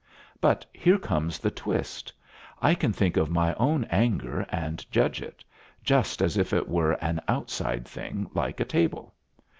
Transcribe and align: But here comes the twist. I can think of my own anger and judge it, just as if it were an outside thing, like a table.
But 0.39 0.65
here 0.73 0.97
comes 0.97 1.37
the 1.37 1.51
twist. 1.51 2.11
I 2.59 2.73
can 2.73 2.91
think 2.91 3.17
of 3.17 3.29
my 3.29 3.53
own 3.53 3.83
anger 3.91 4.43
and 4.49 4.83
judge 4.91 5.21
it, 5.21 5.43
just 5.83 6.23
as 6.23 6.37
if 6.37 6.53
it 6.53 6.67
were 6.67 6.93
an 6.93 7.21
outside 7.27 7.87
thing, 7.87 8.27
like 8.33 8.59
a 8.59 8.65
table. 8.65 9.13